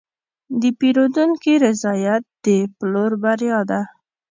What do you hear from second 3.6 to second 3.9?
ده.